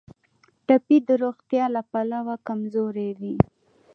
[0.65, 3.35] ټپي د روغتیا له پلوه کمزوری وي.